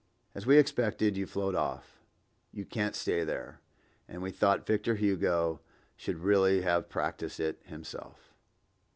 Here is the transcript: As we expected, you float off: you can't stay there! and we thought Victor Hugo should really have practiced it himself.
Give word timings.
As 0.33 0.47
we 0.47 0.57
expected, 0.57 1.15
you 1.15 1.27
float 1.27 1.53
off: 1.53 1.99
you 2.51 2.65
can't 2.65 2.95
stay 2.95 3.23
there! 3.23 3.59
and 4.07 4.23
we 4.23 4.31
thought 4.31 4.65
Victor 4.65 4.95
Hugo 4.95 5.59
should 5.95 6.17
really 6.17 6.61
have 6.63 6.89
practiced 6.89 7.39
it 7.39 7.61
himself. 7.65 8.33